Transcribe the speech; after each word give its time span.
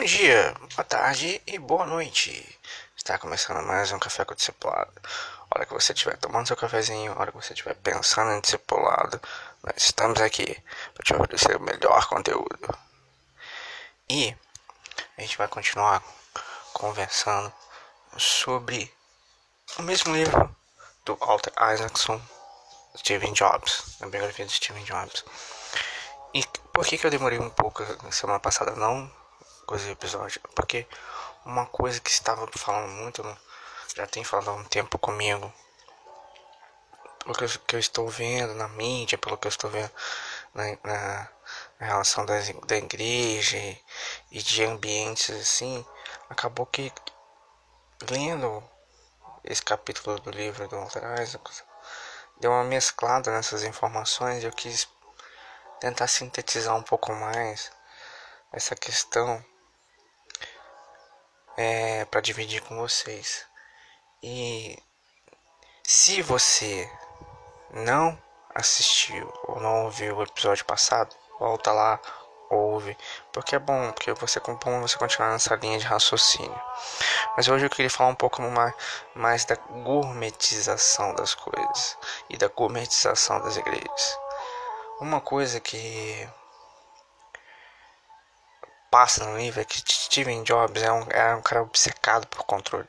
Bom 0.00 0.06
dia, 0.06 0.54
boa 0.74 0.84
tarde 0.84 1.42
e 1.46 1.58
boa 1.58 1.84
noite. 1.84 2.58
Está 2.96 3.18
começando 3.18 3.62
mais 3.66 3.92
um 3.92 3.98
Café 3.98 4.24
com 4.24 4.34
Discipulado. 4.34 4.90
A 5.50 5.58
hora 5.58 5.66
que 5.66 5.74
você 5.74 5.92
estiver 5.92 6.16
tomando 6.16 6.46
seu 6.46 6.56
cafezinho, 6.56 7.12
hora 7.18 7.30
que 7.30 7.36
você 7.36 7.52
estiver 7.52 7.74
pensando 7.74 8.32
em 8.32 8.40
discipulado, 8.40 9.20
nós 9.62 9.74
estamos 9.76 10.18
aqui 10.22 10.56
para 10.94 11.04
te 11.04 11.14
oferecer 11.14 11.54
o 11.54 11.60
melhor 11.60 12.06
conteúdo. 12.06 12.78
E 14.08 14.34
a 15.18 15.20
gente 15.20 15.36
vai 15.36 15.48
continuar 15.48 16.02
conversando 16.72 17.52
sobre 18.16 18.90
o 19.78 19.82
mesmo 19.82 20.16
livro 20.16 20.56
do 21.04 21.14
Walter 21.16 21.52
Isaacson, 21.74 22.18
Steven 22.96 23.34
Jobs, 23.34 23.98
a 24.00 24.06
biografia 24.06 24.46
de 24.46 24.52
Steven 24.54 24.82
Jobs. 24.82 25.26
E 26.32 26.42
por 26.72 26.86
que, 26.86 26.96
que 26.96 27.06
eu 27.06 27.10
demorei 27.10 27.38
um 27.38 27.50
pouco 27.50 27.82
na 28.02 28.10
semana 28.10 28.40
passada? 28.40 28.70
Não 28.70 29.19
coisa 29.70 29.84
de 29.84 29.92
episódio. 29.92 30.40
Porque 30.56 30.84
uma 31.44 31.64
coisa 31.64 32.00
que 32.00 32.10
estava 32.10 32.44
falando 32.48 32.90
muito, 32.90 33.22
já 33.94 34.04
tem 34.04 34.24
falado 34.24 34.50
há 34.50 34.54
um 34.54 34.64
tempo 34.64 34.98
comigo, 34.98 35.52
pelo 37.20 37.34
que 37.36 37.44
eu, 37.44 37.48
que 37.68 37.76
eu 37.76 37.78
estou 37.78 38.08
vendo 38.08 38.52
na 38.54 38.66
mídia, 38.66 39.16
pelo 39.16 39.38
que 39.38 39.46
eu 39.46 39.48
estou 39.48 39.70
vendo 39.70 39.90
na, 40.52 40.64
na, 40.82 41.28
na 41.78 41.86
relação 41.86 42.26
das, 42.26 42.50
da 42.66 42.76
igreja 42.76 43.56
e, 43.56 43.80
e 44.32 44.42
de 44.42 44.64
ambientes 44.64 45.30
assim, 45.30 45.86
acabou 46.28 46.66
que 46.66 46.92
lendo 48.10 48.64
esse 49.44 49.62
capítulo 49.62 50.18
do 50.18 50.30
livro 50.32 50.66
do 50.66 50.76
Isaacson, 51.22 51.64
deu 52.40 52.50
uma 52.50 52.64
mesclada 52.64 53.30
nessas 53.30 53.62
informações 53.62 54.42
e 54.42 54.46
eu 54.46 54.52
quis 54.52 54.88
tentar 55.78 56.08
sintetizar 56.08 56.74
um 56.74 56.82
pouco 56.82 57.12
mais 57.12 57.70
essa 58.52 58.74
questão 58.74 59.44
é, 61.56 62.04
para 62.06 62.20
dividir 62.20 62.62
com 62.62 62.76
vocês. 62.76 63.44
E 64.22 64.78
se 65.82 66.22
você 66.22 66.90
não 67.72 68.18
assistiu 68.54 69.32
ou 69.44 69.60
não 69.60 69.84
ouviu 69.84 70.16
o 70.16 70.22
episódio 70.22 70.64
passado, 70.64 71.14
volta 71.38 71.72
lá, 71.72 72.00
ouve, 72.50 72.96
porque 73.32 73.54
é 73.54 73.58
bom, 73.58 73.92
porque 73.92 74.12
você 74.12 74.40
com 74.40 74.56
bom 74.56 74.80
você 74.80 74.98
continuar 74.98 75.30
nessa 75.30 75.54
linha 75.54 75.78
de 75.78 75.84
raciocínio. 75.84 76.60
Mas 77.36 77.48
hoje 77.48 77.64
eu 77.64 77.70
queria 77.70 77.90
falar 77.90 78.10
um 78.10 78.14
pouco 78.14 78.42
mais, 78.42 78.74
mais 79.14 79.44
da 79.44 79.54
gourmetização 79.54 81.14
das 81.14 81.34
coisas 81.34 81.96
e 82.28 82.36
da 82.36 82.48
gourmetização 82.48 83.40
das 83.40 83.56
igrejas. 83.56 84.18
Uma 85.00 85.20
coisa 85.20 85.60
que 85.60 86.28
passa 88.90 89.24
no 89.24 89.38
livro 89.38 89.60
é 89.60 89.64
que 89.64 89.80
Steven 89.80 90.42
Jobs 90.42 90.82
é 90.82 90.92
um, 90.92 91.06
era 91.10 91.36
um 91.36 91.42
cara 91.42 91.62
obcecado 91.62 92.26
por 92.26 92.44
controle. 92.44 92.88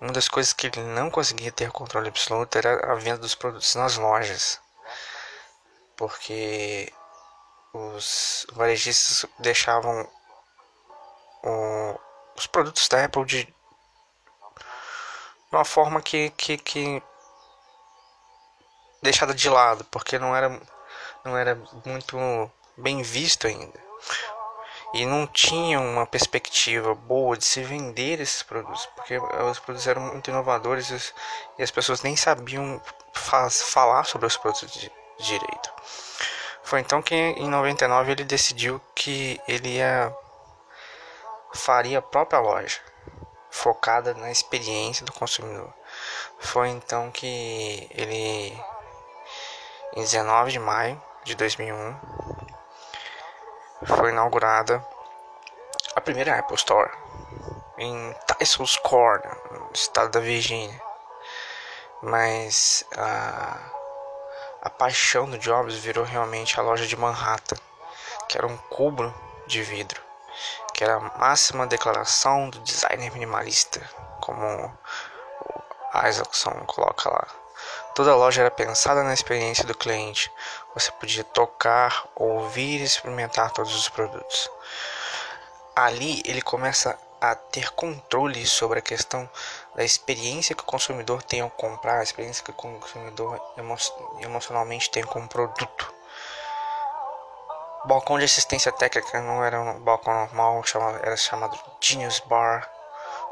Uma 0.00 0.12
das 0.12 0.28
coisas 0.28 0.52
que 0.52 0.66
ele 0.66 0.82
não 0.82 1.10
conseguia 1.10 1.50
ter 1.50 1.72
controle 1.72 2.08
absoluto 2.08 2.56
era 2.58 2.92
a 2.92 2.94
venda 2.96 3.18
dos 3.18 3.34
produtos 3.34 3.74
nas 3.74 3.96
lojas. 3.96 4.60
Porque 5.96 6.92
os 7.72 8.46
varejistas 8.52 9.24
deixavam 9.38 10.06
o, 11.42 11.98
os 12.36 12.46
produtos 12.46 12.86
da 12.88 13.04
Apple 13.04 13.24
de, 13.24 13.44
de 13.44 13.54
uma 15.50 15.64
forma 15.64 16.02
que, 16.02 16.28
que, 16.30 16.58
que 16.58 17.02
deixada 19.02 19.32
de 19.34 19.48
lado, 19.48 19.84
porque 19.84 20.18
não 20.18 20.36
era, 20.36 20.60
não 21.24 21.36
era 21.38 21.54
muito 21.86 22.50
bem 22.76 23.02
visto 23.02 23.46
ainda 23.46 23.86
e 24.94 25.04
não 25.04 25.26
tinham 25.26 25.84
uma 25.84 26.06
perspectiva 26.06 26.94
boa 26.94 27.36
de 27.36 27.44
se 27.44 27.62
vender 27.62 28.20
esses 28.20 28.42
produtos, 28.42 28.86
porque 28.94 29.18
os 29.18 29.58
produtos 29.58 29.86
eram 29.86 30.02
muito 30.02 30.30
inovadores 30.30 31.12
e 31.58 31.62
as 31.62 31.70
pessoas 31.70 32.02
nem 32.02 32.16
sabiam 32.16 32.80
falar 33.12 34.04
sobre 34.04 34.26
os 34.26 34.36
produtos 34.36 34.72
de 34.72 34.90
direito. 35.18 35.72
Foi 36.62 36.80
então 36.80 37.00
que 37.00 37.14
em 37.14 37.48
99 37.48 38.12
ele 38.12 38.24
decidiu 38.24 38.80
que 38.94 39.40
ele 39.46 39.76
ia 39.76 40.12
faria 41.54 41.98
a 42.00 42.02
própria 42.02 42.38
loja, 42.38 42.80
focada 43.50 44.12
na 44.14 44.30
experiência 44.30 45.04
do 45.06 45.12
consumidor. 45.12 45.72
Foi 46.38 46.68
então 46.68 47.10
que 47.10 47.88
ele 47.90 48.52
em 49.94 50.00
19 50.02 50.52
de 50.52 50.58
maio 50.58 51.00
de 51.24 51.34
2001 51.34 52.35
foi 53.84 54.10
inaugurada 54.10 54.84
a 55.94 56.00
primeira 56.00 56.38
Apple 56.38 56.56
Store 56.56 56.90
em 57.78 58.14
Tyson's 58.26 58.76
Corner, 58.76 59.36
estado 59.72 60.10
da 60.10 60.20
Virgínia. 60.20 60.80
Mas 62.02 62.84
a, 62.96 63.58
a 64.62 64.70
paixão 64.70 65.28
do 65.28 65.38
Jobs 65.38 65.74
virou 65.76 66.04
realmente 66.04 66.58
a 66.58 66.62
loja 66.62 66.86
de 66.86 66.96
Manhattan, 66.96 67.56
que 68.28 68.38
era 68.38 68.46
um 68.46 68.56
cubo 68.56 69.12
de 69.46 69.62
vidro, 69.62 70.00
que 70.74 70.84
era 70.84 70.96
a 70.96 71.18
máxima 71.18 71.66
declaração 71.66 72.50
do 72.50 72.60
designer 72.60 73.10
minimalista, 73.12 73.80
como 74.20 74.44
o 74.44 76.06
Isaacson 76.06 76.64
coloca 76.66 77.10
lá. 77.10 77.26
Toda 77.94 78.12
a 78.12 78.16
loja 78.16 78.42
era 78.42 78.50
pensada 78.50 79.02
na 79.02 79.14
experiência 79.14 79.64
do 79.64 79.74
cliente. 79.74 80.30
Você 80.76 80.92
podia 80.92 81.24
tocar, 81.24 82.06
ouvir 82.14 82.82
e 82.82 82.84
experimentar 82.84 83.50
todos 83.50 83.74
os 83.74 83.88
produtos. 83.88 84.50
Ali 85.74 86.22
ele 86.26 86.42
começa 86.42 86.98
a 87.18 87.34
ter 87.34 87.70
controle 87.70 88.46
sobre 88.46 88.80
a 88.80 88.82
questão 88.82 89.26
da 89.74 89.82
experiência 89.82 90.54
que 90.54 90.62
o 90.62 90.66
consumidor 90.66 91.22
tem 91.22 91.40
ao 91.40 91.48
comprar, 91.48 92.00
a 92.00 92.02
experiência 92.02 92.44
que 92.44 92.50
o 92.50 92.54
consumidor 92.54 93.40
emo 93.56 93.74
emocionalmente 94.20 94.90
tem 94.90 95.02
com 95.02 95.20
o 95.20 95.26
produto. 95.26 95.94
Balcão 97.86 98.18
de 98.18 98.26
assistência 98.26 98.70
técnica 98.70 99.22
não 99.22 99.42
era 99.42 99.58
um 99.58 99.80
balcão 99.80 100.12
normal, 100.12 100.62
era 101.02 101.16
chamado 101.16 101.58
Genius 101.80 102.20
Bar, 102.20 102.70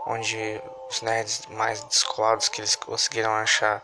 onde 0.07 0.63
os 0.89 1.03
nerds 1.03 1.45
mais 1.51 1.85
descolados 1.85 2.49
que 2.49 2.63
eles 2.63 2.75
conseguiram 2.75 3.35
achar 3.35 3.83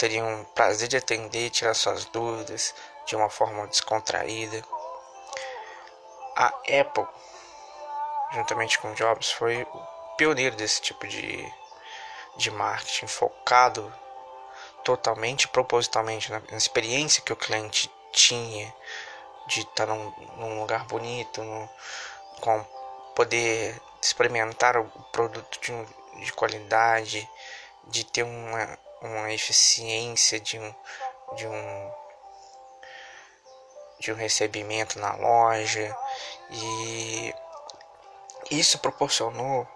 teriam 0.00 0.46
prazer 0.54 0.88
de 0.88 0.96
atender, 0.96 1.50
tirar 1.50 1.74
suas 1.74 2.06
dúvidas 2.06 2.74
de 3.04 3.14
uma 3.14 3.28
forma 3.28 3.66
descontraída. 3.66 4.64
A 6.34 6.46
Apple, 6.46 7.06
juntamente 8.32 8.78
com 8.78 8.94
Jobs, 8.94 9.30
foi 9.30 9.62
o 9.62 10.16
pioneiro 10.16 10.56
desse 10.56 10.80
tipo 10.80 11.06
de, 11.06 11.46
de 12.38 12.50
marketing 12.50 13.08
focado 13.08 13.92
totalmente 14.82 15.46
propositalmente 15.48 16.32
na, 16.32 16.40
experiência 16.56 17.22
que 17.22 17.34
o 17.34 17.36
cliente 17.36 17.92
tinha 18.10 18.74
de 19.48 19.60
estar 19.60 19.84
num, 19.84 20.10
num 20.38 20.60
lugar 20.60 20.86
bonito, 20.86 21.42
no, 21.42 21.68
com 22.40 22.64
poder 23.14 23.78
experimentar 24.00 24.78
o 24.78 24.84
produto 25.12 25.60
de, 25.60 26.24
de 26.24 26.32
qualidade, 26.32 27.28
de 27.86 28.02
ter 28.02 28.22
uma 28.22 28.78
uma 29.00 29.32
eficiência 29.32 30.38
de 30.40 30.58
um, 30.58 30.74
de 31.36 31.46
um 31.46 31.92
de 34.00 34.10
um 34.10 34.16
recebimento 34.16 34.98
na 34.98 35.14
loja 35.14 35.94
e 36.50 37.34
isso 38.50 38.78
proporcionou 38.78 39.68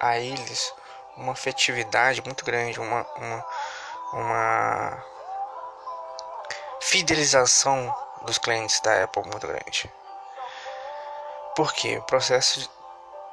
a 0.00 0.18
eles 0.18 0.74
uma 1.16 1.32
afetividade 1.32 2.20
muito 2.22 2.44
grande, 2.44 2.80
uma, 2.80 3.06
uma, 3.16 3.46
uma 4.12 5.04
fidelização 6.80 7.94
dos 8.22 8.38
clientes 8.38 8.80
da 8.80 9.04
Apple 9.04 9.22
muito 9.22 9.46
grande. 9.46 9.92
Porque 11.54 11.98
o 11.98 12.02
processo 12.02 12.60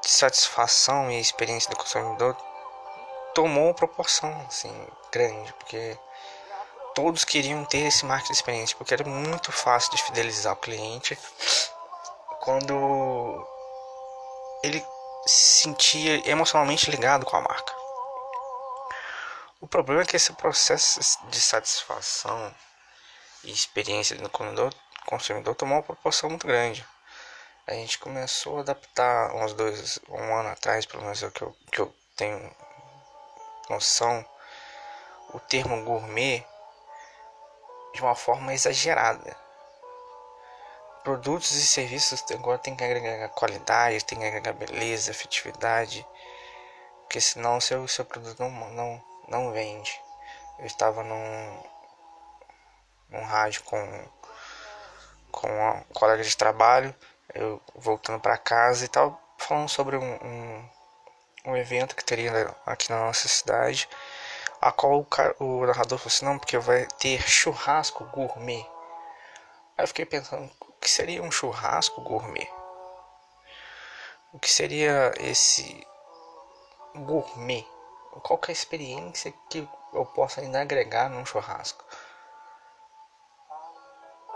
de 0.02 0.10
satisfação 0.10 1.12
e 1.12 1.20
experiência 1.20 1.70
do 1.70 1.78
consumidor 1.78 2.36
tomou 3.36 3.74
proporção 3.74 4.32
assim 4.48 4.74
grande, 5.12 5.54
porque 5.54 6.00
todos 6.96 7.26
queriam 7.26 7.64
ter 7.66 7.86
esse 7.86 8.06
marketing 8.06 8.32
de 8.32 8.38
experiência, 8.38 8.78
porque 8.78 8.94
era 8.94 9.04
muito 9.04 9.52
fácil 9.52 9.92
de 9.92 10.02
fidelizar 10.02 10.54
o 10.54 10.58
cliente 10.58 11.20
quando 12.40 13.46
ele 14.64 14.84
se 15.28 15.64
sentia 15.64 16.28
emocionalmente 16.30 16.90
ligado 16.90 17.26
com 17.26 17.36
a 17.36 17.42
marca. 17.42 17.76
O 19.60 19.68
problema 19.68 20.04
é 20.04 20.06
que 20.06 20.16
esse 20.16 20.32
processo 20.34 21.00
de 21.28 21.42
satisfação 21.42 22.54
e 23.44 23.52
experiência 23.52 24.16
do 24.16 24.30
consumidor, 24.30 24.74
consumidor 25.06 25.56
tomou 25.56 25.78
uma 25.78 25.84
proporção 25.84 26.30
muito 26.30 26.48
grande. 26.48 26.86
A 27.68 27.74
gente 27.74 27.98
começou 27.98 28.58
a 28.58 28.62
adaptar 28.62 29.34
uns 29.36 29.54
dois, 29.54 30.00
um 30.08 30.36
ano 30.36 30.50
atrás, 30.50 30.86
pelo 30.86 31.04
menos 31.04 31.22
é 31.22 31.28
o 31.28 31.32
que 31.32 31.42
eu, 31.42 31.56
que 31.72 31.82
eu 31.82 31.96
tenho 32.16 32.56
noção 33.70 34.26
o 35.34 35.40
termo 35.40 35.84
gourmet 35.84 36.46
de 37.94 38.02
uma 38.02 38.16
forma 38.16 38.54
exagerada. 38.54 39.36
produtos 41.04 41.52
e 41.52 41.66
serviços 41.66 42.24
agora 42.32 42.58
tem 42.58 42.76
que 42.76 42.84
agregar 42.84 43.30
qualidade, 43.30 44.04
tem 44.04 44.18
que 44.18 44.26
agregar 44.26 44.54
beleza, 44.54 45.12
afetividade, 45.12 46.06
porque 47.02 47.22
senão 47.22 47.58
o 47.58 47.62
seu, 47.62 47.88
seu 47.88 48.04
produto 48.04 48.40
não, 48.40 48.50
não, 48.72 49.04
não 49.28 49.52
vende. 49.52 50.02
Eu 50.60 50.66
estava 50.66 51.04
num, 51.04 51.64
num 53.10 53.24
rádio 53.24 53.64
com, 53.64 54.10
com 55.32 55.48
um 55.48 55.84
colega 55.94 56.24
de 56.24 56.36
trabalho, 56.36 56.94
eu 57.34 57.62
voltando 57.76 58.20
para 58.20 58.38
casa 58.38 58.86
e 58.86 58.88
tal, 58.88 59.22
falando 59.38 59.70
sobre 59.70 59.98
um, 59.98 60.14
um, 60.16 60.70
um, 61.46 61.56
evento 61.56 61.96
que 61.96 62.04
teria 62.04 62.56
aqui 62.66 62.90
na 62.90 63.06
nossa 63.06 63.28
cidade, 63.28 63.88
a 64.62 64.72
qual 64.72 65.00
o, 65.00 65.06
cara, 65.06 65.36
o 65.40 65.66
narrador 65.66 65.98
falou 65.98 66.08
assim, 66.08 66.26
não, 66.26 66.40
porque 66.40 66.58
vai 66.58 66.86
ter 67.00 67.22
churrasco 67.22 68.06
gourmet. 68.06 68.66
Aí 69.78 69.84
eu 69.84 69.88
fiquei 69.88 70.06
pensando, 70.06 70.50
o 70.62 70.74
que 70.74 70.90
seria 70.90 71.22
um 71.22 71.32
churrasco 71.32 72.02
gourmet? 72.02 72.50
O 74.34 74.40
que 74.40 74.52
seria 74.52 75.14
esse 75.20 75.86
gourmet? 76.96 77.66
Qual 78.24 78.40
é 78.48 78.48
a 78.50 78.52
experiência 78.52 79.34
que 79.50 79.68
eu 79.94 80.06
posso 80.06 80.40
ainda 80.40 80.62
agregar 80.62 81.10
num 81.10 81.26
churrasco? 81.26 81.84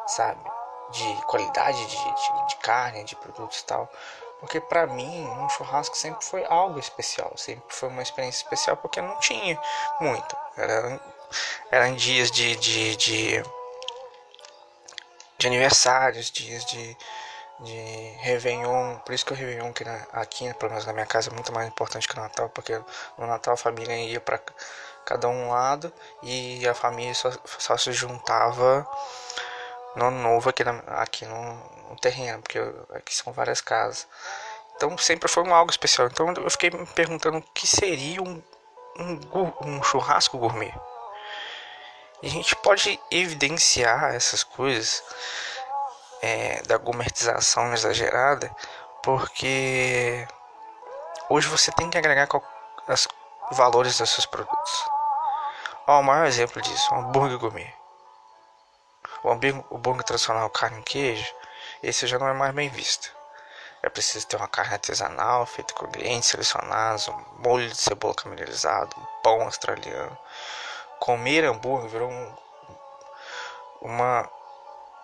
Sabe? 0.08 0.44
De 0.92 1.26
qualidade 1.26 1.86
de, 1.86 1.98
de, 1.98 2.48
de 2.48 2.56
carne, 2.58 3.04
de 3.04 3.16
produtos 3.16 3.60
e 3.60 3.66
tal. 3.66 3.92
Porque 4.39 4.62
para 4.62 4.88
mim, 4.88 5.25
um 5.25 5.50
churrasco 5.50 5.97
sempre 5.97 6.24
foi 6.24 6.45
algo 6.45 6.80
especial, 6.80 7.33
sempre 7.36 7.63
foi 7.68 7.89
uma 7.89 8.01
experiência 8.01 8.44
especial 8.44 8.77
porque 8.77 9.01
não 9.01 9.19
tinha 9.19 9.59
muito. 10.00 10.38
Era, 10.56 11.00
eram 11.71 11.95
dias 11.95 12.31
de, 12.31 12.56
de, 12.56 12.95
de 12.95 13.44
de 15.39 15.47
aniversários, 15.47 16.30
dias 16.30 16.65
de, 16.65 16.97
de 17.62 18.13
Réveillon. 18.19 18.97
Por 19.00 19.13
isso 19.13 19.25
que 19.25 19.33
o 19.33 19.36
Réveillon 19.36 19.69
aqui, 19.69 19.86
na, 19.86 20.07
aqui, 20.12 20.53
pelo 20.56 20.71
menos 20.71 20.86
na 20.86 20.94
minha 20.94 21.06
casa, 21.06 21.30
é 21.30 21.33
muito 21.33 21.51
mais 21.53 21.68
importante 21.68 22.07
que 22.07 22.18
o 22.18 22.21
Natal, 22.21 22.50
porque 22.50 22.80
no 23.18 23.25
Natal 23.25 23.53
a 23.53 23.57
família 23.57 23.95
ia 23.95 24.19
para 24.19 24.39
cada 25.06 25.27
um 25.30 25.50
lado 25.50 25.91
e 26.21 26.68
a 26.68 26.74
família 26.74 27.15
só, 27.15 27.31
só 27.57 27.77
se 27.77 27.91
juntava 27.94 28.88
no 29.95 30.12
novo 30.12 30.50
aqui, 30.50 30.63
na, 30.63 30.77
aqui 31.01 31.25
no, 31.25 31.56
no, 31.89 31.95
terreno, 31.97 32.41
porque 32.41 32.59
aqui 32.94 33.13
são 33.13 33.33
várias 33.33 33.62
casas. 33.62 34.07
Então 34.75 34.97
sempre 34.97 35.27
foi 35.30 35.44
um 35.44 35.53
algo 35.53 35.71
especial. 35.71 36.07
Então 36.07 36.33
eu 36.33 36.50
fiquei 36.50 36.69
me 36.69 36.86
perguntando 36.86 37.38
o 37.38 37.41
que 37.41 37.68
seria 37.68 38.21
um, 38.21 38.41
um, 38.97 39.53
um 39.65 39.83
churrasco 39.83 40.38
gourmet. 40.38 40.74
E 42.21 42.27
a 42.27 42.30
gente 42.30 42.56
pode 42.57 43.00
evidenciar 43.09 44.13
essas 44.13 44.44
coisas 44.44 45.03
é, 46.21 46.62
da 46.63 46.77
gourmetização 46.77 47.74
exagerada, 47.74 48.53
porque 49.01 50.27
hoje 51.30 51.47
você 51.47 51.71
tem 51.71 51.89
que 51.89 51.97
agregar 51.97 52.27
os 52.88 53.07
valores 53.51 53.97
dos 53.97 54.09
seus 54.09 54.25
produtos. 54.25 54.86
Ó, 55.88 56.00
o 56.00 56.03
maior 56.03 56.27
exemplo 56.27 56.62
disso, 56.62 56.94
um 56.94 57.00
hambúrguer 57.00 57.39
gourmet. 57.39 57.79
O 59.24 59.31
hambúrguer, 59.31 60.04
tradicional 60.04 60.50
carne 60.50 60.80
e 60.80 60.83
queijo, 60.83 61.33
esse 61.83 62.07
já 62.07 62.18
não 62.18 62.27
é 62.27 62.33
mais 62.33 62.54
bem 62.54 62.69
visto. 62.69 63.12
É 63.81 63.89
preciso 63.89 64.27
ter 64.27 64.36
uma 64.36 64.48
carne 64.48 64.74
artesanal, 64.74 65.45
feita 65.45 65.74
com 65.74 65.86
ingredientes 65.86 66.30
selecionados, 66.30 67.07
um 67.07 67.25
molho 67.39 67.69
de 67.69 67.77
cebola 67.77 68.13
caramelizado, 68.13 68.95
um 68.98 69.21
pão 69.21 69.42
australiano, 69.44 70.18
comer 71.00 71.45
hambúrguer 71.45 71.89
virou 71.89 72.10
um, 72.10 72.36
uma 73.81 74.30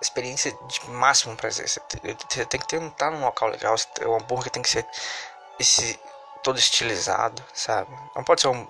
experiência 0.02 0.52
de 0.68 0.90
máximo 0.90 1.36
prazer. 1.36 1.68
Você 1.68 1.80
tem 2.46 2.60
que 2.60 2.76
estar 2.76 3.12
num 3.12 3.24
local 3.24 3.50
legal. 3.50 3.76
O 4.06 4.16
hambúrguer 4.16 4.52
tem 4.52 4.62
que 4.62 4.70
ser 4.70 4.86
esse 5.58 6.00
todo 6.44 6.60
estilizado, 6.60 7.44
sabe? 7.54 7.90
Não 8.16 8.24
pode 8.24 8.42
ser 8.42 8.50
um, 8.50 8.68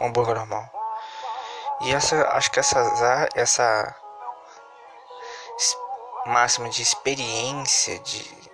um 0.00 0.06
hambúrguer 0.06 0.34
normal. 0.34 0.68
E 1.82 1.92
essa, 1.92 2.28
acho 2.28 2.50
que 2.50 2.58
essa, 2.58 3.28
essa 3.34 3.94
máxima 6.26 6.68
de 6.68 6.82
experiência 6.82 7.98
de 8.00 8.46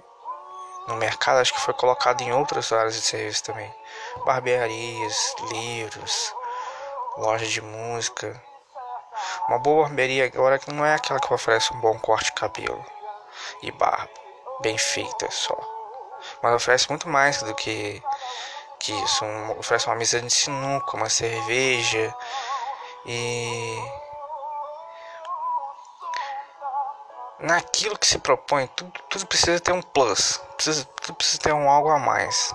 no 0.86 0.96
mercado, 0.96 1.38
acho 1.38 1.54
que 1.54 1.60
foi 1.60 1.74
colocado 1.74 2.22
em 2.22 2.32
outras 2.32 2.72
áreas 2.72 2.94
de 2.94 3.02
serviço 3.02 3.44
também. 3.44 3.72
Barbearias, 4.24 5.34
livros, 5.50 6.34
loja 7.16 7.46
de 7.46 7.60
música. 7.60 8.42
Uma 9.48 9.58
boa 9.58 9.84
barbearia 9.84 10.24
agora 10.26 10.58
que 10.58 10.72
não 10.72 10.84
é 10.84 10.94
aquela 10.94 11.20
que 11.20 11.32
oferece 11.32 11.72
um 11.72 11.80
bom 11.80 11.98
corte 11.98 12.26
de 12.26 12.32
cabelo 12.32 12.84
e 13.62 13.70
barba, 13.70 14.10
bem 14.60 14.76
feita 14.76 15.30
só. 15.30 15.56
Mas 16.42 16.54
oferece 16.54 16.88
muito 16.88 17.08
mais 17.08 17.42
do 17.42 17.54
que, 17.54 18.02
que 18.78 18.92
isso. 18.92 19.24
Um, 19.24 19.58
oferece 19.58 19.86
uma 19.86 19.96
mesa 19.96 20.20
de 20.20 20.32
sinuca, 20.32 20.96
uma 20.96 21.08
cerveja 21.08 22.14
e. 23.06 24.01
Naquilo 27.42 27.98
que 27.98 28.06
se 28.06 28.18
propõe, 28.18 28.68
tudo, 28.68 28.92
tudo 29.10 29.26
precisa 29.26 29.58
ter 29.58 29.72
um 29.72 29.82
plus, 29.82 30.40
precisa, 30.54 30.84
tudo 31.02 31.16
precisa 31.16 31.40
ter 31.40 31.52
um 31.52 31.68
algo 31.68 31.90
a 31.90 31.98
mais. 31.98 32.54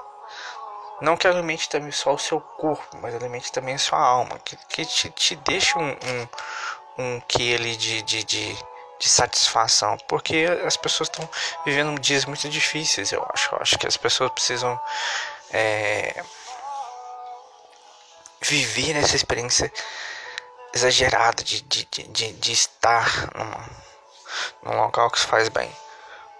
Não 1.01 1.17
que 1.17 1.27
alimente 1.27 1.67
também 1.67 1.91
só 1.91 2.13
o 2.13 2.17
seu 2.17 2.39
corpo, 2.39 2.97
mas 3.01 3.13
alimente 3.13 3.51
também 3.51 3.75
a 3.75 3.79
sua 3.79 3.99
alma. 3.99 4.39
Que, 4.39 4.55
que 4.69 4.85
te, 4.85 5.09
te 5.11 5.35
deixe 5.35 5.77
um, 5.77 5.89
um, 5.91 6.27
um 6.97 7.19
que 7.27 7.43
ele 7.43 7.75
de, 7.75 8.01
de, 8.01 8.23
de, 8.23 8.53
de 8.97 9.09
satisfação. 9.09 9.97
Porque 10.07 10.45
as 10.65 10.77
pessoas 10.77 11.09
estão 11.09 11.29
vivendo 11.65 11.99
dias 11.99 12.23
muito 12.23 12.47
difíceis, 12.49 13.11
eu 13.11 13.27
acho. 13.33 13.53
Eu 13.53 13.59
acho 13.61 13.77
que 13.77 13.87
as 13.87 13.97
pessoas 13.97 14.31
precisam 14.31 14.79
é, 15.51 16.23
viver 18.41 18.95
essa 18.95 19.17
experiência 19.17 19.71
exagerada 20.73 21.43
de, 21.43 21.61
de, 21.61 21.85
de, 21.85 22.33
de 22.33 22.51
estar 22.53 23.29
numa, 23.35 23.86
num 24.63 24.75
local 24.77 25.09
que 25.09 25.19
se 25.19 25.27
faz 25.27 25.49
bem. 25.49 25.71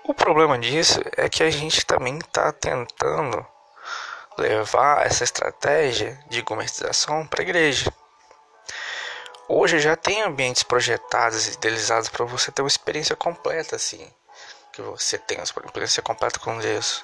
O 0.04 0.14
problema 0.14 0.58
disso 0.58 1.02
é 1.18 1.28
que 1.28 1.44
a 1.44 1.50
gente 1.50 1.86
também 1.86 2.18
está 2.18 2.52
tentando 2.52 3.46
levar 4.38 5.06
essa 5.06 5.24
estratégia 5.24 6.18
de 6.30 6.42
gourmetização 6.42 7.26
para 7.28 7.42
a 7.42 7.44
igreja. 7.44 7.92
Hoje 9.50 9.80
já 9.80 9.96
tem 9.96 10.22
ambientes 10.22 10.64
projetados 10.64 11.48
e 11.48 11.54
idealizados 11.54 12.10
para 12.10 12.26
você 12.26 12.52
ter 12.52 12.62
uma 12.62 12.68
experiência 12.68 13.16
completa 13.16 13.76
assim, 13.76 14.06
que 14.72 14.82
você 14.82 15.18
tenha 15.18 15.42
uma 15.42 15.66
experiência 15.66 16.04
completa 16.04 16.40
com 16.40 16.58
Deus. 16.58 17.04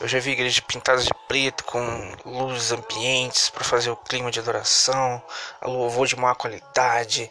Eu 0.00 0.08
já 0.08 0.18
vi 0.18 0.30
igrejas 0.30 0.60
pintadas 0.60 1.04
de 1.04 1.12
preto 1.28 1.62
com 1.64 2.16
luzes 2.24 2.72
ambientes 2.72 3.50
para 3.50 3.64
fazer 3.64 3.90
o 3.90 3.96
clima 3.96 4.30
de 4.30 4.40
adoração, 4.40 5.22
louvor 5.62 6.06
de 6.06 6.16
maior 6.16 6.34
qualidade, 6.36 7.30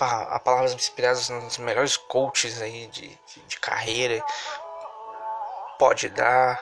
a 0.00 0.38
palavras 0.38 0.74
inspiradas 0.74 1.28
nos 1.28 1.58
melhores 1.58 1.96
coaches 1.96 2.62
aí 2.62 2.86
de, 2.86 3.08
de, 3.08 3.40
de 3.46 3.60
carreira. 3.60 4.24
Pode 5.78 6.08
dar. 6.08 6.60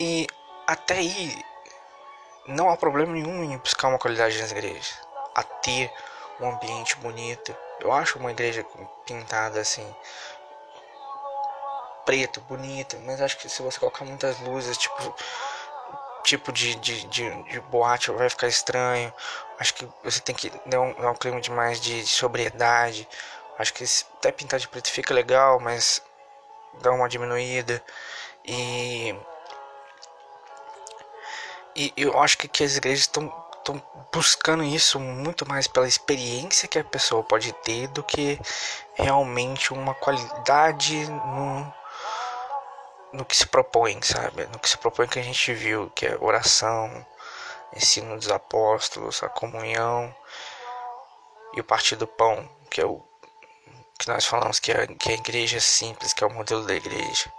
E 0.00 0.26
até 0.66 0.94
aí 0.94 1.44
não 2.46 2.70
há 2.70 2.76
problema 2.76 3.12
nenhum 3.12 3.44
em 3.44 3.58
buscar 3.58 3.88
uma 3.88 3.98
qualidade 3.98 4.40
nas 4.40 4.50
igrejas, 4.50 4.98
a 5.34 5.42
ter 5.42 5.92
um 6.40 6.48
ambiente 6.48 6.96
bonito. 6.96 7.54
Eu 7.80 7.92
acho 7.92 8.18
uma 8.18 8.30
igreja 8.30 8.64
pintada 9.04 9.60
assim 9.60 9.86
preto, 12.08 12.40
bonita, 12.40 12.98
mas 13.04 13.20
acho 13.20 13.36
que 13.36 13.50
se 13.50 13.60
você 13.60 13.78
colocar 13.78 14.02
muitas 14.02 14.40
luzes, 14.40 14.78
tipo 14.78 15.14
tipo 16.28 16.52
de, 16.52 16.74
de, 16.76 17.06
de, 17.06 17.42
de 17.44 17.60
boate 17.60 18.10
vai 18.10 18.28
ficar 18.28 18.48
estranho. 18.48 19.12
Acho 19.58 19.74
que 19.74 19.88
você 20.04 20.20
tem 20.20 20.34
que 20.34 20.52
dar 20.66 20.80
um, 20.80 20.92
dar 20.94 21.10
um 21.10 21.14
clima 21.14 21.40
de 21.40 21.50
mais 21.50 21.80
de, 21.80 22.02
de 22.02 22.08
sobriedade. 22.08 23.08
Acho 23.58 23.72
que 23.74 23.84
até 24.18 24.30
pintar 24.30 24.60
de 24.60 24.68
preto 24.68 24.90
fica 24.90 25.14
legal, 25.14 25.58
mas 25.58 26.02
dá 26.82 26.92
uma 26.92 27.08
diminuída. 27.08 27.82
E 28.44 29.14
e 31.74 31.92
eu 31.96 32.18
acho 32.20 32.36
que, 32.38 32.48
que 32.48 32.64
as 32.64 32.76
igrejas 32.76 33.00
estão 33.00 33.32
estão 33.58 33.82
buscando 34.12 34.64
isso 34.64 34.98
muito 34.98 35.46
mais 35.46 35.66
pela 35.66 35.86
experiência 35.86 36.68
que 36.68 36.78
a 36.78 36.84
pessoa 36.84 37.22
pode 37.22 37.52
ter 37.52 37.86
do 37.88 38.02
que 38.02 38.40
realmente 38.94 39.72
uma 39.74 39.94
qualidade 39.94 41.06
no, 41.10 41.74
no 43.12 43.24
que 43.24 43.36
se 43.36 43.46
propõe, 43.46 44.00
sabe? 44.02 44.46
No 44.46 44.58
que 44.58 44.68
se 44.68 44.78
propõe 44.78 45.08
que 45.08 45.18
a 45.18 45.22
gente 45.22 45.52
viu, 45.54 45.90
que 45.90 46.06
é 46.06 46.16
oração, 46.20 47.06
ensino 47.74 48.16
dos 48.16 48.30
apóstolos, 48.30 49.22
a 49.22 49.28
comunhão 49.28 50.14
e 51.54 51.60
o 51.60 51.64
partir 51.64 51.96
do 51.96 52.06
pão, 52.06 52.48
que 52.70 52.80
é 52.80 52.86
o 52.86 53.02
que 53.98 54.08
nós 54.08 54.24
falamos 54.24 54.60
que 54.60 54.70
é, 54.70 54.86
que 54.86 55.10
é 55.10 55.12
a 55.12 55.18
igreja 55.18 55.60
simples, 55.60 56.12
que 56.12 56.22
é 56.22 56.26
o 56.26 56.32
modelo 56.32 56.64
da 56.64 56.74
igreja. 56.74 57.32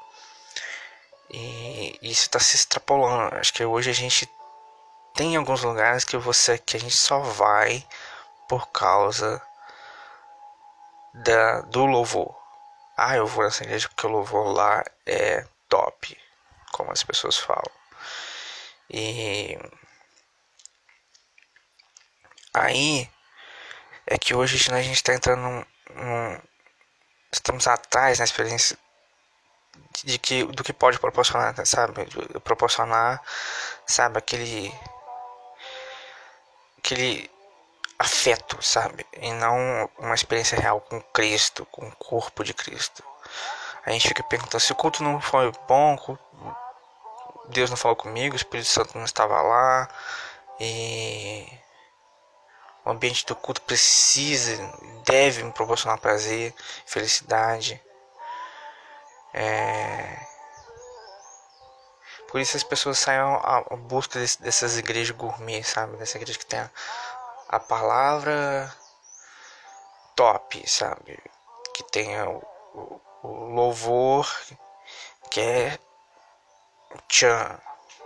E 1.30 1.98
isso 2.02 2.24
está 2.24 2.40
se 2.40 2.56
extrapolando. 2.56 3.36
Acho 3.36 3.54
que 3.54 3.64
hoje 3.64 3.90
a 3.90 3.94
gente 3.94 4.30
tem 5.14 5.36
alguns 5.36 5.64
lugares 5.64 6.04
que 6.04 6.18
você 6.18 6.58
que 6.58 6.76
a 6.76 6.80
gente 6.80 6.96
só 6.96 7.20
vai 7.20 7.86
por 8.48 8.68
causa 8.70 9.42
da, 11.14 11.62
do 11.62 11.86
louvor. 11.86 12.36
ah, 12.98 13.16
eu 13.16 13.28
vou 13.28 13.44
nessa 13.44 13.64
igreja 13.64 13.88
porque 13.88 14.08
o 14.08 14.10
louvor 14.10 14.48
lá 14.54 14.84
é 15.06 15.46
top, 15.70 16.18
como 16.72 16.92
as 16.92 17.04
pessoas 17.04 17.38
falam. 17.38 17.72
E 18.90 19.58
aí 22.54 23.10
é 24.08 24.18
que 24.18 24.34
hoje 24.34 24.56
a 24.72 24.82
gente 24.82 24.96
está 24.96 25.14
entrando 25.14 25.42
num, 25.42 25.66
num, 25.96 26.42
estamos 27.32 27.68
atrás 27.68 28.20
na 28.20 28.26
experiência 28.26 28.78
de 30.04 30.18
que 30.18 30.44
do 30.44 30.64
que 30.64 30.74
pode 30.74 31.00
proporcionar, 31.00 31.56
sabe? 31.66 32.06
Proporcionar, 32.44 33.22
sabe, 33.86 34.18
aquele 34.18 34.74
aquele 36.80 37.30
afeto, 38.00 38.62
sabe? 38.64 39.06
E 39.14 39.32
não 39.34 39.90
uma 40.00 40.16
experiência 40.16 40.60
real 40.60 40.82
com 40.82 41.02
Cristo, 41.02 41.66
com 41.68 41.88
o 41.88 41.96
corpo 41.98 42.44
de 42.44 42.54
Cristo. 42.54 43.04
A 43.90 43.92
gente 43.92 44.08
fica 44.08 44.22
perguntando 44.22 44.62
se 44.62 44.72
o 44.72 44.76
culto 44.76 45.02
não 45.02 45.20
foi 45.20 45.52
bom, 45.68 45.98
Deus 47.48 47.72
não 47.72 47.76
falou 47.76 47.96
comigo, 47.96 48.36
o 48.36 48.38
Espírito 48.38 48.70
Santo 48.70 48.96
não 48.96 49.04
estava 49.04 49.42
lá, 49.42 49.90
e 50.60 51.52
o 52.86 52.92
ambiente 52.92 53.26
do 53.26 53.36
culto 53.36 53.64
precisa, 53.64 54.56
deve 55.06 55.42
me 55.42 55.52
proporcionar 55.52 55.98
prazer, 55.98 56.54
felicidade. 56.86 57.82
É... 59.34 60.24
Por 62.28 62.40
isso 62.40 62.58
as 62.58 62.64
pessoas 62.64 63.00
saem 63.00 63.20
à 63.20 63.76
busca 63.76 64.20
dessas 64.20 64.78
igrejas 64.78 65.18
gourmet, 65.18 65.64
sabe? 65.64 65.98
Dessa 65.98 66.18
igreja 66.18 66.38
que 66.38 66.46
tem 66.46 66.60
a, 66.60 66.70
a 67.48 67.60
palavra 67.60 68.72
top, 70.16 70.64
sabe? 70.70 71.18
Que 71.74 71.84
o, 72.28 72.38
o, 72.76 73.02
o 73.24 73.28
louvor 73.28 74.30
que 75.30 75.40
é 75.42 75.80
tchan. 77.08 77.60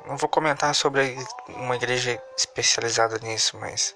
Não 0.05 0.17
vou 0.17 0.27
comentar 0.27 0.75
sobre 0.75 1.15
uma 1.47 1.75
igreja 1.75 2.21
especializada 2.37 3.17
nisso, 3.19 3.57
mas 3.57 3.95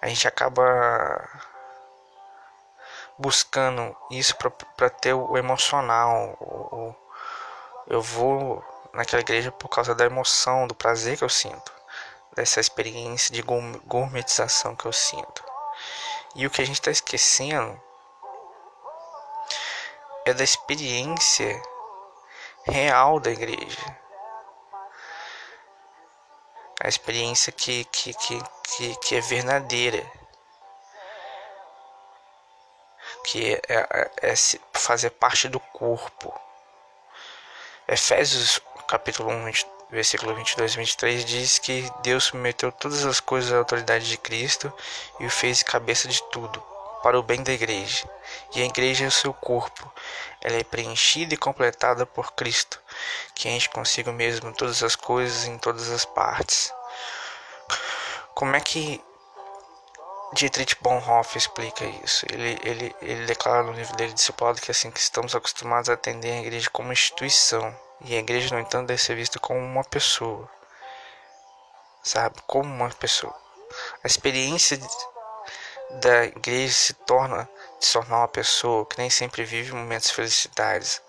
a 0.00 0.08
gente 0.08 0.28
acaba 0.28 1.28
buscando 3.18 3.96
isso 4.10 4.36
para 4.76 4.90
ter 4.90 5.14
o 5.14 5.36
emocional. 5.38 6.36
O, 6.40 6.94
eu 7.86 8.02
vou 8.02 8.62
naquela 8.92 9.22
igreja 9.22 9.50
por 9.50 9.68
causa 9.68 9.94
da 9.94 10.04
emoção, 10.04 10.66
do 10.66 10.74
prazer 10.74 11.16
que 11.16 11.24
eu 11.24 11.28
sinto 11.28 11.72
dessa 12.34 12.60
experiência 12.60 13.32
de 13.32 13.42
gourmetização 13.42 14.74
que 14.74 14.86
eu 14.86 14.92
sinto. 14.92 15.44
E 16.34 16.46
o 16.46 16.50
que 16.50 16.62
a 16.62 16.64
gente 16.64 16.80
está 16.80 16.90
esquecendo 16.90 17.80
é 20.24 20.34
da 20.34 20.44
experiência 20.44 21.60
real 22.64 23.18
da 23.18 23.30
igreja. 23.30 24.02
A 26.82 26.88
experiência 26.88 27.52
que, 27.52 27.84
que, 27.84 28.12
que, 28.14 28.42
que, 28.64 28.96
que 28.96 29.16
é 29.16 29.20
verdadeira. 29.20 30.04
Que 33.24 33.54
é, 33.54 33.60
é, 33.68 34.10
é 34.30 34.34
fazer 34.72 35.10
parte 35.10 35.48
do 35.48 35.60
corpo. 35.60 36.32
Efésios 37.86 38.60
capítulo 38.88 39.30
1, 39.30 39.52
versículo 39.90 40.34
22 40.34 40.74
e 40.74 40.76
23 40.78 41.24
diz 41.24 41.58
que 41.58 41.90
Deus 42.02 42.24
submeteu 42.24 42.72
todas 42.72 43.04
as 43.04 43.20
coisas 43.20 43.52
à 43.52 43.58
autoridade 43.58 44.08
de 44.08 44.16
Cristo 44.16 44.72
e 45.20 45.26
o 45.26 45.30
fez 45.30 45.62
cabeça 45.62 46.08
de 46.08 46.22
tudo, 46.24 46.62
para 47.02 47.18
o 47.18 47.22
bem 47.22 47.42
da 47.42 47.52
igreja. 47.52 48.08
E 48.54 48.62
a 48.62 48.64
igreja 48.64 49.04
é 49.04 49.08
o 49.08 49.12
seu 49.12 49.34
corpo. 49.34 49.92
Ela 50.40 50.56
é 50.56 50.64
preenchida 50.64 51.34
e 51.34 51.36
completada 51.36 52.06
por 52.06 52.32
Cristo, 52.32 52.80
que 53.34 53.48
enche 53.48 53.68
consigo 53.68 54.12
mesmo 54.12 54.52
todas 54.52 54.82
as 54.82 54.96
coisas 54.96 55.44
em 55.44 55.58
todas 55.58 55.90
as 55.90 56.04
partes. 56.04 56.72
Como 58.34 58.56
é 58.56 58.60
que 58.60 59.02
Dietrich 60.32 60.76
Bonhoeffer 60.80 61.36
explica 61.36 61.84
isso? 61.84 62.24
Ele, 62.30 62.58
ele, 62.62 62.96
ele 63.02 63.26
declara 63.26 63.62
no 63.62 63.72
livro 63.72 63.94
dele 63.96 64.12
Discipulado 64.12 64.60
que 64.60 64.70
assim 64.70 64.90
que 64.90 64.98
estamos 64.98 65.34
acostumados 65.34 65.90
a 65.90 65.94
atender 65.94 66.32
a 66.32 66.40
igreja 66.40 66.70
como 66.70 66.92
instituição 66.92 67.76
e 68.04 68.16
a 68.16 68.18
igreja, 68.18 68.54
no 68.54 68.60
entanto, 68.60 68.88
deve 68.88 69.00
ser 69.00 69.14
vista 69.14 69.38
como 69.38 69.60
uma 69.60 69.84
pessoa. 69.84 70.48
Sabe? 72.02 72.40
Como 72.46 72.68
uma 72.68 72.90
pessoa. 72.90 73.34
A 74.02 74.06
experiência 74.06 74.76
da 76.00 76.24
igreja 76.24 76.74
se 76.74 76.94
torna 76.94 77.48
se 77.78 77.92
tornar 77.92 78.18
uma 78.18 78.28
pessoa 78.28 78.86
que 78.86 78.98
nem 78.98 79.10
sempre 79.10 79.44
vive 79.44 79.72
momentos 79.72 80.08
de 80.08 80.14
felicidades, 80.14 81.02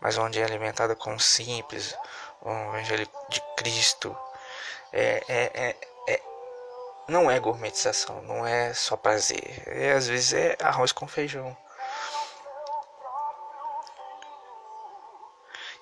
mas 0.00 0.16
onde 0.18 0.40
é 0.40 0.44
alimentada 0.44 0.96
com 0.96 1.14
o 1.14 1.20
simples, 1.20 1.94
o 2.40 2.50
evangelho 2.50 3.08
de 3.28 3.40
Cristo. 3.56 4.16
É, 4.92 5.22
é, 5.28 5.50
é, 5.54 5.76
é, 6.08 6.22
não 7.08 7.30
é 7.30 7.38
gourmetização, 7.38 8.22
não 8.22 8.46
é 8.46 8.72
só 8.72 8.96
prazer. 8.96 9.62
É, 9.66 9.92
às 9.92 10.06
vezes 10.06 10.32
é 10.32 10.56
arroz 10.60 10.92
com 10.92 11.06
feijão. 11.06 11.56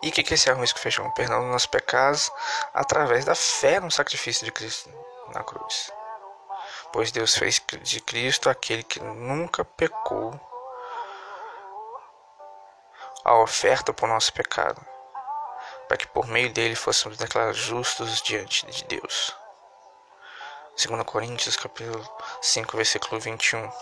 E 0.03 0.09
o 0.09 0.13
que, 0.13 0.25
que 0.25 0.35
esse 0.35 0.51
arroz 0.51 0.73
com 0.73 0.81
feijão? 0.81 1.09
Perdão 1.13 1.41
dos 1.41 1.51
nossos 1.51 1.67
pecados 1.67 2.31
através 2.75 3.25
da 3.25 3.37
fé 3.37 3.79
no 3.79 3.91
sacrifício 3.91 4.45
de 4.45 4.51
Cristo 4.51 4.91
na 5.33 5.45
cruz. 5.45 5.93
Pois 6.93 7.11
Deus 7.11 7.35
fez 7.35 7.59
de 7.83 8.01
Cristo 8.03 8.51
aquele 8.51 8.83
que 8.83 9.01
nunca 9.01 9.65
pecou 9.65 10.39
a 13.25 13.35
oferta 13.39 13.95
por 13.95 14.07
nosso 14.07 14.31
pecado, 14.35 14.85
para 15.89 15.97
que 15.97 16.07
por 16.07 16.27
meio 16.27 16.53
dele 16.53 16.75
fôssemos 16.75 17.17
declarados 17.17 17.59
justos 17.59 18.21
diante 18.21 18.67
de 18.67 18.85
Deus. 18.85 19.35
2 20.77 21.03
Coríntios 21.05 21.57
capítulo 21.57 22.07
5, 22.43 22.77
versículo 22.77 23.19
21. 23.19 23.73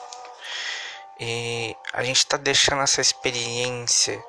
E 1.18 1.76
a 1.92 2.04
gente 2.04 2.18
está 2.18 2.36
deixando 2.36 2.82
essa 2.82 3.00
experiência 3.00 4.24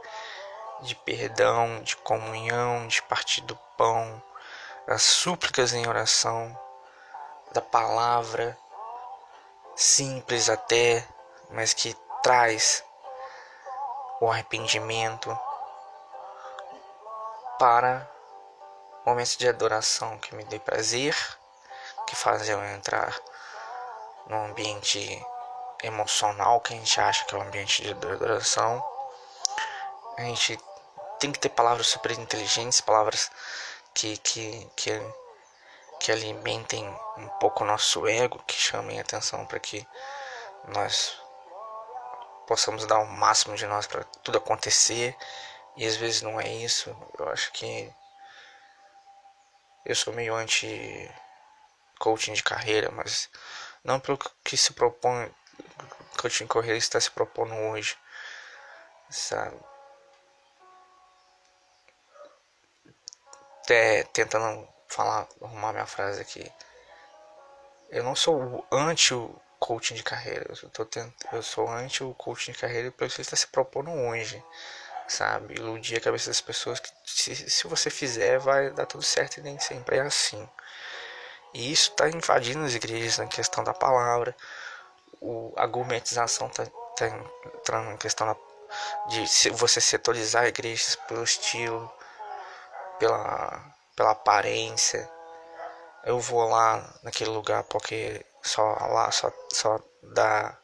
de 0.82 0.96
perdão, 0.96 1.84
de 1.84 1.96
comunhão, 1.98 2.88
de 2.88 3.02
partir 3.04 3.42
do 3.42 3.56
pão, 3.78 4.24
das 4.88 5.04
súplicas 5.04 5.72
em 5.72 5.88
oração, 5.88 6.60
da 7.54 7.62
palavra 7.62 8.58
simples 9.82 10.48
até, 10.48 11.06
mas 11.50 11.74
que 11.74 11.96
traz 12.22 12.84
o 14.20 14.30
arrependimento 14.30 15.38
para 17.58 18.08
momentos 19.04 19.36
de 19.36 19.50
adoração 19.50 20.20
que 20.20 20.36
me 20.36 20.44
dê 20.44 20.60
prazer, 20.60 21.16
que 22.06 22.16
fazem 22.16 22.54
eu 22.54 22.64
entrar 22.76 23.20
num 24.28 24.46
ambiente 24.46 25.26
emocional 25.82 26.62
que 26.62 26.74
a 26.74 26.78
gente 26.78 27.02
acha 27.02 27.26
que 27.26 27.34
é 27.34 27.38
um 27.40 27.42
ambiente 27.42 27.82
de 27.82 27.92
adoração. 27.92 28.86
A 30.18 30.22
gente 30.22 30.60
tem 31.20 31.32
que 31.32 31.40
ter 31.40 31.50
palavras 31.50 31.88
super 31.88 32.12
inteligentes, 32.12 32.82
palavras 32.82 33.32
que, 33.96 34.16
que, 34.18 34.70
que, 34.76 35.02
que 36.02 36.12
alimentem 36.12 36.84
um 37.18 37.28
pouco 37.40 37.64
o 37.64 37.68
nosso 37.68 38.08
ego, 38.08 38.44
que 38.48 38.56
chamem 38.56 39.00
atenção 39.00 39.46
para 39.46 39.60
que 39.60 39.88
nós 40.68 41.16
possamos 42.48 42.88
dar 42.88 43.00
o 43.00 43.06
máximo 43.06 43.56
de 43.56 43.68
nós 43.68 43.86
para 43.86 44.04
tudo 44.24 44.40
acontecer. 44.40 45.16
E 45.78 45.86
às 45.86 45.96
vezes 45.96 46.24
não 46.24 46.42
é 46.42 46.50
isso. 46.50 46.90
Eu 47.20 47.30
acho 47.30 47.52
que 47.54 47.94
eu 49.86 49.96
sou 49.96 50.12
meio 50.12 50.36
anti 50.36 51.10
coaching 52.00 52.34
de 52.34 52.44
carreira, 52.44 52.90
mas 52.92 53.30
não 53.84 54.00
pelo 54.00 54.18
que 54.44 54.58
se 54.58 54.74
propõe, 54.74 55.32
coaching 56.20 56.46
de 56.46 56.50
carreira 56.50 56.78
está 56.78 57.00
se 57.00 57.12
propondo 57.12 57.54
hoje, 57.54 57.96
sabe? 59.10 59.56
até 63.72 64.04
tentando 64.12 64.68
falar, 64.92 65.28
arrumar 65.42 65.72
minha 65.72 65.86
frase 65.86 66.22
aqui. 66.22 66.52
Eu 67.90 68.04
não 68.04 68.16
sou 68.16 68.66
anti 68.72 69.14
o 69.14 69.36
coaching 69.60 69.96
de 69.96 70.04
carreira, 70.04 70.54
eu, 70.62 70.70
tô 70.70 70.86
tent... 70.86 71.14
eu 71.32 71.44
sou 71.44 71.70
anti 71.70 72.04
o 72.04 72.14
coaching 72.16 72.52
de 72.52 72.58
carreira 72.58 72.92
pelo 72.92 73.10
que 73.10 73.18
ele 73.18 73.22
está 73.22 73.36
se 73.36 73.48
propondo 73.48 73.92
hoje, 73.92 74.44
sabe? 75.08 75.56
Iludir 75.56 75.98
a 75.98 76.02
cabeça 76.02 76.30
das 76.30 76.42
pessoas 76.42 76.80
que 76.80 76.90
se, 77.06 77.36
se 77.36 77.68
você 77.68 77.90
fizer 77.90 78.40
vai 78.40 78.72
dar 78.72 78.86
tudo 78.86 79.04
certo 79.04 79.38
e 79.38 79.42
nem 79.42 79.60
sempre 79.60 79.98
é 79.98 80.02
assim. 80.02 80.48
E 81.54 81.72
isso 81.72 81.92
está 81.92 82.10
invadindo 82.10 82.64
as 82.66 82.74
igrejas 82.74 83.18
na 83.18 83.28
questão 83.28 83.64
da 83.64 83.74
palavra, 83.74 84.36
o, 85.20 85.54
a 85.58 85.66
gourmetização 85.68 86.48
está 86.48 86.66
tá 86.98 87.08
entrando 87.08 87.92
na 87.92 87.98
questão 87.98 88.36
de 89.10 89.50
você 89.52 89.82
setorizar 89.82 90.46
igrejas 90.48 90.96
pelo 91.08 91.24
estilo, 91.24 91.92
pela, 92.98 93.76
pela 93.96 94.12
aparência. 94.12 95.10
Eu 96.04 96.20
vou 96.20 96.48
lá 96.48 96.94
naquele 97.04 97.30
lugar 97.30 97.64
porque 97.66 98.26
só 98.42 98.64
lá 98.88 99.12
só, 99.12 99.32
só 99.54 99.80
dá 100.02 100.58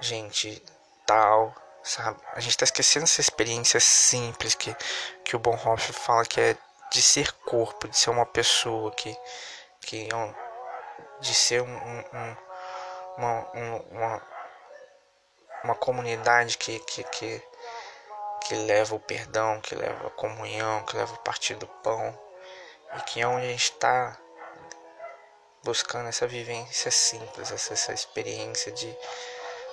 gente 0.00 0.62
tal. 1.06 1.54
sabe? 1.82 2.20
A 2.32 2.40
gente 2.40 2.52
está 2.52 2.64
esquecendo 2.64 3.04
essa 3.04 3.20
experiência 3.20 3.80
simples 3.80 4.54
que, 4.54 4.74
que 5.24 5.36
o 5.36 5.38
Bonhoeffer 5.38 5.94
fala 5.94 6.24
que 6.24 6.40
é 6.40 6.56
de 6.92 7.02
ser 7.02 7.32
corpo, 7.32 7.88
de 7.88 7.98
ser 7.98 8.10
uma 8.10 8.26
pessoa, 8.26 8.90
que, 8.92 9.16
que 9.80 10.08
é 10.12 10.34
de 11.20 11.34
ser 11.34 11.62
um, 11.62 11.76
um, 11.76 12.36
uma, 13.16 13.50
uma, 13.90 14.22
uma 15.64 15.74
comunidade 15.74 16.58
que, 16.58 16.78
que, 16.80 17.02
que, 17.04 17.42
que 18.42 18.54
leva 18.54 18.94
o 18.94 19.00
perdão, 19.00 19.60
que 19.60 19.74
leva 19.74 20.06
a 20.06 20.10
comunhão, 20.10 20.84
que 20.84 20.96
leva 20.96 21.14
o 21.14 21.18
partir 21.18 21.54
do 21.54 21.66
pão, 21.66 22.18
e 22.96 23.02
que 23.02 23.20
é 23.20 23.26
onde 23.26 23.46
a 23.46 23.50
gente 23.50 23.64
está 23.64 24.18
buscando 25.62 26.08
essa 26.08 26.26
vivência 26.26 26.90
simples, 26.90 27.50
essa, 27.50 27.72
essa 27.72 27.92
experiência 27.92 28.70
de, 28.72 28.96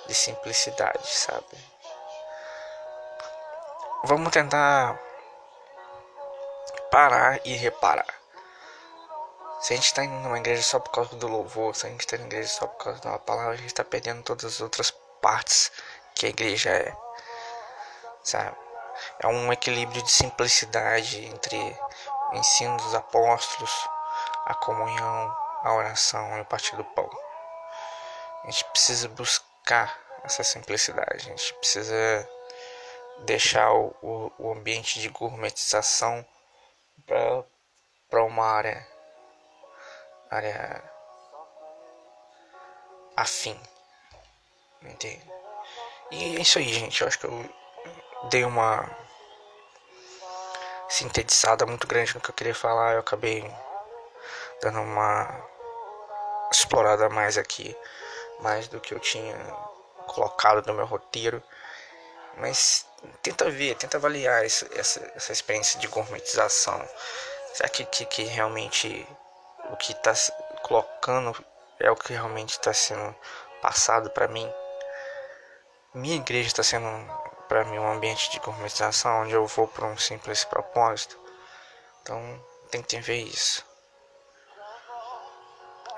de 0.06 0.14
simplicidade, 0.14 1.06
sabe? 1.06 1.72
Vamos 4.04 4.32
tentar 4.32 4.98
parar 6.90 7.40
e 7.44 7.54
reparar. 7.54 8.22
Se 9.60 9.72
a 9.72 9.76
gente 9.76 9.86
está 9.86 10.04
indo 10.04 10.16
numa 10.16 10.38
igreja 10.38 10.62
só 10.62 10.80
por 10.80 10.90
causa 10.90 11.14
do 11.14 11.28
louvor, 11.28 11.76
se 11.76 11.86
a 11.86 11.90
gente 11.90 12.00
está 12.00 12.18
na 12.18 12.26
igreja 12.26 12.48
só 12.48 12.66
por 12.66 12.82
causa 12.84 13.00
de 13.00 13.06
uma 13.06 13.18
palavra, 13.18 13.52
a 13.52 13.56
gente 13.56 13.68
está 13.68 13.84
perdendo 13.84 14.22
todas 14.22 14.44
as 14.44 14.60
outras 14.60 14.90
partes 15.20 15.70
que 16.14 16.26
a 16.26 16.30
igreja 16.30 16.70
é. 16.70 16.96
Sabe? 18.24 18.56
É 19.20 19.26
um 19.28 19.52
equilíbrio 19.52 20.02
de 20.02 20.10
simplicidade 20.10 21.24
entre 21.26 21.78
ensino 22.34 22.76
dos 22.76 22.94
apóstolos, 22.94 23.88
a 24.46 24.54
comunhão, 24.54 25.36
a 25.62 25.74
oração 25.74 26.38
e 26.38 26.40
o 26.40 26.44
partir 26.44 26.76
do 26.76 26.84
pão. 26.84 27.08
A 28.44 28.50
gente 28.50 28.64
precisa 28.66 29.08
buscar 29.08 29.98
essa 30.24 30.42
simplicidade, 30.42 31.30
a 31.30 31.36
gente 31.36 31.54
precisa 31.54 32.28
deixar 33.20 33.72
o, 33.72 33.94
o, 34.02 34.32
o 34.38 34.52
ambiente 34.52 35.00
de 35.00 35.08
gourmetização 35.08 36.24
para 38.08 38.24
uma 38.24 38.44
área, 38.44 38.86
área 40.30 40.82
afim. 43.16 43.58
Entende? 44.82 45.30
E 46.10 46.36
é 46.36 46.40
isso 46.40 46.58
aí, 46.58 46.72
gente. 46.72 47.00
Eu 47.00 47.08
acho 47.08 47.18
que 47.18 47.26
eu 47.26 47.54
dei 48.28 48.44
uma 48.44 49.01
sintetizada 50.92 51.64
muito 51.64 51.86
grande 51.86 52.14
no 52.14 52.20
que 52.20 52.28
eu 52.28 52.34
queria 52.34 52.54
falar. 52.54 52.92
Eu 52.92 53.00
acabei 53.00 53.50
dando 54.60 54.80
uma 54.80 55.42
explorada 56.50 57.08
mais 57.08 57.38
aqui, 57.38 57.74
mais 58.40 58.68
do 58.68 58.78
que 58.78 58.92
eu 58.92 59.00
tinha 59.00 59.34
colocado 60.06 60.66
no 60.66 60.74
meu 60.74 60.84
roteiro. 60.84 61.42
Mas 62.36 62.86
tenta 63.22 63.50
ver, 63.50 63.74
tenta 63.76 63.96
avaliar 63.96 64.44
essa, 64.44 64.68
essa, 64.74 65.12
essa 65.16 65.32
experiência 65.32 65.80
de 65.80 65.86
gourmetização. 65.86 66.86
Será 67.54 67.68
que, 67.70 67.84
que, 67.86 68.04
que 68.04 68.24
realmente 68.24 69.06
o 69.70 69.76
que 69.76 69.92
está 69.92 70.12
colocando 70.62 71.34
é 71.80 71.90
o 71.90 71.96
que 71.96 72.12
realmente 72.12 72.50
está 72.50 72.72
sendo 72.72 73.14
passado 73.62 74.10
para 74.10 74.28
mim? 74.28 74.50
Minha 75.94 76.16
igreja 76.16 76.48
está 76.48 76.62
sendo 76.62 76.86
para 77.52 77.66
mim 77.66 77.78
um 77.78 77.92
ambiente 77.92 78.30
de 78.30 78.40
gourmetização 78.40 79.24
onde 79.24 79.34
eu 79.34 79.46
vou 79.46 79.68
por 79.68 79.84
um 79.84 79.94
simples 79.98 80.42
propósito. 80.42 81.18
Então 82.00 82.18
tem 82.70 82.82
que 82.82 82.98
ver 82.98 83.24
isso. 83.24 83.62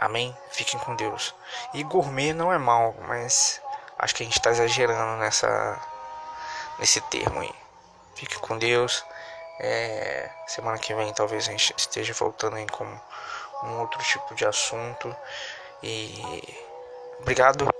Amém? 0.01 0.37
Fiquem 0.51 0.81
com 0.81 0.97
Deus. 0.97 1.33
E 1.73 1.85
gourmet 1.85 2.33
não 2.33 2.53
é 2.53 2.59
mal, 2.59 2.97
mas 3.07 3.63
acho 4.01 4.17
que 4.17 4.25
a 4.25 4.27
gente 4.27 4.37
está 4.37 4.51
exagerando 4.51 5.21
nessa 5.21 5.81
nesse 6.81 7.01
termo 7.03 7.41
aí. 7.41 7.55
Fique 8.17 8.37
com 8.41 8.59
Deus. 8.59 9.05
É, 9.61 10.29
semana 10.49 10.77
que 10.77 10.93
vem 10.93 11.15
talvez 11.15 11.47
a 11.47 11.53
gente 11.53 11.73
esteja 11.79 12.13
voltando 12.15 12.57
aí 12.57 12.67
com 12.67 12.85
um 13.63 13.79
outro 13.79 14.03
tipo 14.03 14.35
de 14.35 14.45
assunto. 14.45 15.15
E 15.81 16.21
obrigado. 17.21 17.73